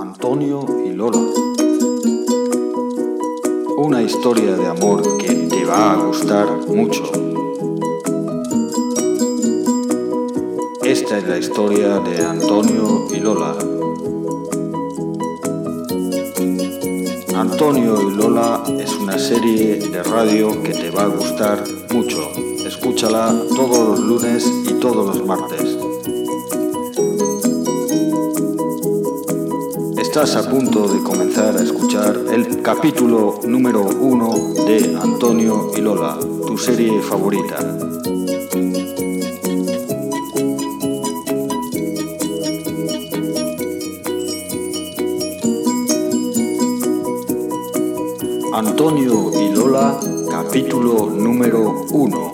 Antonio 0.00 0.66
y 0.84 0.92
Lola. 0.92 1.22
Una 3.78 4.02
historia 4.02 4.54
de 4.54 4.66
amor 4.66 5.16
que 5.16 5.32
te 5.32 5.64
va 5.64 5.92
a 5.92 5.96
gustar 5.96 6.46
mucho. 6.68 7.02
Esta 10.82 11.16
es 11.16 11.26
la 11.26 11.38
historia 11.38 11.98
de 12.00 12.26
Antonio 12.26 13.06
y 13.10 13.20
Lola. 13.20 13.56
Antonio 17.34 18.02
y 18.02 18.14
Lola 18.16 18.64
es 18.78 18.92
una 18.96 19.18
serie 19.18 19.76
de 19.76 20.02
radio 20.02 20.62
que 20.62 20.72
te 20.72 20.90
va 20.90 21.04
a 21.04 21.08
gustar 21.08 21.64
mucho. 21.94 22.30
Escúchala 22.66 23.34
todos 23.48 23.98
los 23.98 24.00
lunes 24.00 24.46
y 24.68 24.74
todos 24.74 25.16
los 25.16 25.26
martes. 25.26 25.85
Estás 30.16 30.46
a 30.46 30.48
punto 30.48 30.88
de 30.88 31.02
comenzar 31.02 31.54
a 31.58 31.62
escuchar 31.62 32.16
el 32.32 32.62
capítulo 32.62 33.38
número 33.46 33.82
uno 33.82 34.54
de 34.64 34.96
Antonio 34.98 35.72
y 35.76 35.82
Lola, 35.82 36.16
tu 36.18 36.56
serie 36.56 37.02
favorita. 37.02 37.58
Antonio 48.54 49.30
y 49.38 49.54
Lola, 49.54 50.00
capítulo 50.30 51.10
número 51.10 51.84
uno. 51.90 52.32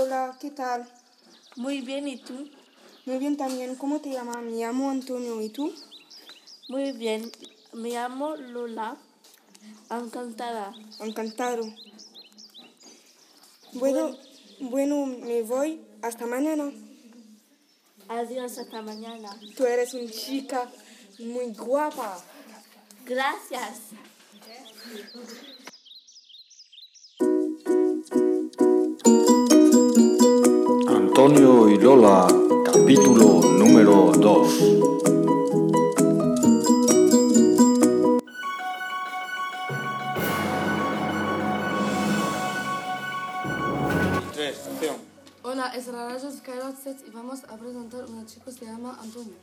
Hola, 0.00 0.38
¿qué 0.40 0.52
tal? 0.52 0.88
Muy 1.56 1.80
bien, 1.80 2.06
¿y 2.06 2.18
tú? 2.18 2.48
Muy 3.04 3.18
bien 3.18 3.36
también. 3.36 3.74
¿Cómo 3.74 4.00
te 4.00 4.10
llamas? 4.10 4.36
Me 4.44 4.52
llamo 4.52 4.90
Antonio. 4.90 5.42
¿Y 5.42 5.48
tú? 5.48 5.74
Muy 6.68 6.92
bien, 6.92 7.32
me 7.72 7.88
llamo 7.88 8.36
Lola. 8.36 8.96
Encantada. 9.90 10.72
Encantado. 11.00 11.64
Bueno, 13.72 14.16
bueno, 14.60 15.04
me 15.04 15.42
voy. 15.42 15.84
Hasta 16.00 16.26
mañana. 16.26 16.70
Adiós, 18.06 18.56
hasta 18.56 18.80
mañana. 18.82 19.36
Tú 19.56 19.64
eres 19.64 19.94
una 19.94 20.12
chica 20.12 20.70
muy 21.18 21.52
guapa. 21.54 22.22
Gracias. 23.04 23.80
Y 31.78 31.82
Lola, 31.82 32.26
capítulo 32.64 33.40
número 33.52 34.12
2. 34.12 34.48
Hola, 45.42 45.72
es 45.76 45.86
la 45.88 46.04
radio 46.04 46.30
Skyrock 46.30 46.76
Sets 46.82 47.04
y 47.06 47.10
vamos 47.10 47.44
a 47.48 47.56
presentar 47.56 48.04
una 48.06 48.26
chica 48.26 48.46
que 48.46 48.52
se 48.52 48.64
llama 48.64 48.98
Antonio. 49.00 49.34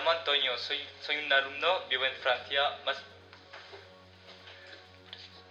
Llamo 0.00 0.10
Antonio, 0.12 0.56
soy, 0.56 0.82
soy 1.02 1.18
un 1.18 1.30
alumno, 1.30 1.80
vivo 1.88 2.06
en 2.06 2.16
Francia, 2.16 2.78
más, 2.86 2.96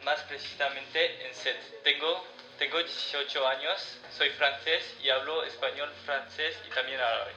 más 0.03 0.19
precisamente 0.23 1.23
en 1.27 1.35
Sète. 1.35 1.61
Tengo, 1.83 2.25
tengo 2.57 2.81
18 2.81 3.47
años, 3.47 3.79
soy 4.17 4.31
francés 4.31 4.83
y 5.03 5.09
hablo 5.11 5.43
español, 5.43 5.93
francés 6.03 6.57
y 6.65 6.69
también 6.71 6.99
árabe. 6.99 7.31